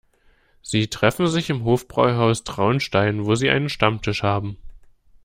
[0.63, 4.57] Sie treffen sich im Hofbräuhaus Traunstein, wo sie einen Stammtisch haben.